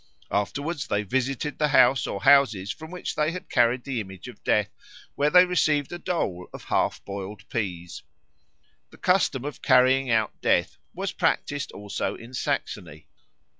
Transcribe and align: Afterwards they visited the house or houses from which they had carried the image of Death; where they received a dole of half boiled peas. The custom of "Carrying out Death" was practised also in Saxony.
Afterwards 0.31 0.87
they 0.87 1.03
visited 1.03 1.59
the 1.59 1.67
house 1.67 2.07
or 2.07 2.21
houses 2.23 2.71
from 2.71 2.89
which 2.89 3.13
they 3.13 3.29
had 3.29 3.51
carried 3.51 3.83
the 3.83 4.01
image 4.01 4.27
of 4.27 4.43
Death; 4.43 4.71
where 5.13 5.29
they 5.29 5.45
received 5.45 5.91
a 5.91 5.99
dole 5.99 6.47
of 6.51 6.63
half 6.63 7.05
boiled 7.05 7.47
peas. 7.49 8.01
The 8.89 8.97
custom 8.97 9.45
of 9.45 9.61
"Carrying 9.61 10.09
out 10.09 10.33
Death" 10.41 10.79
was 10.95 11.11
practised 11.11 11.71
also 11.71 12.15
in 12.15 12.33
Saxony. 12.33 13.05